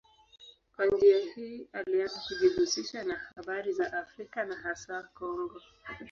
Kwa 0.75 0.85
njia 0.85 1.17
hii 1.35 1.67
alianza 1.73 2.21
kujihusisha 2.27 3.03
na 3.03 3.15
habari 3.35 3.71
za 3.73 3.93
Afrika 3.93 4.43
na 4.45 4.55
hasa 4.55 5.03
Kongo. 5.13 5.61